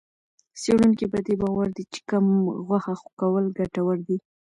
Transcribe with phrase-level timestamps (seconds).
[0.61, 2.25] څېړونکي په دې باور دي چې کم
[2.67, 4.17] غوښه کول ګټور دي.